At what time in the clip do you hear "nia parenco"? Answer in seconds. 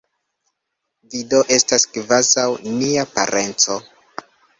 2.79-3.77